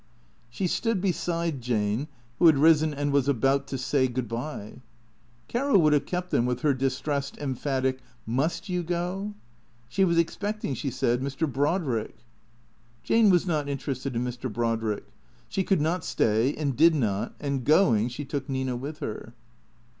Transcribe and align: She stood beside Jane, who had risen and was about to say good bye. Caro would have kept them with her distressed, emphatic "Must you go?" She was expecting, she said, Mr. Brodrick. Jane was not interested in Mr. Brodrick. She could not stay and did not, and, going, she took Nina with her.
She 0.49 0.65
stood 0.65 0.99
beside 0.99 1.61
Jane, 1.61 2.07
who 2.39 2.47
had 2.47 2.57
risen 2.57 2.91
and 2.91 3.11
was 3.13 3.27
about 3.27 3.67
to 3.67 3.77
say 3.77 4.07
good 4.07 4.27
bye. 4.27 4.81
Caro 5.47 5.77
would 5.77 5.93
have 5.93 6.07
kept 6.07 6.31
them 6.31 6.47
with 6.47 6.61
her 6.61 6.73
distressed, 6.73 7.37
emphatic 7.37 7.99
"Must 8.25 8.67
you 8.67 8.81
go?" 8.81 9.35
She 9.89 10.03
was 10.03 10.17
expecting, 10.17 10.73
she 10.73 10.89
said, 10.89 11.21
Mr. 11.21 11.45
Brodrick. 11.47 12.15
Jane 13.03 13.29
was 13.29 13.45
not 13.45 13.69
interested 13.69 14.15
in 14.15 14.23
Mr. 14.23 14.51
Brodrick. 14.51 15.05
She 15.47 15.63
could 15.63 15.81
not 15.81 16.03
stay 16.03 16.55
and 16.55 16.75
did 16.75 16.95
not, 16.95 17.35
and, 17.39 17.63
going, 17.63 18.09
she 18.09 18.25
took 18.25 18.49
Nina 18.49 18.75
with 18.75 19.01
her. 19.01 19.35